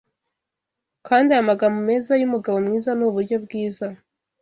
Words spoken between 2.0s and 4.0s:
yumugabo mwiza nuburyo bwiza